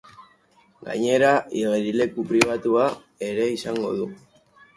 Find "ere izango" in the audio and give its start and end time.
3.29-3.93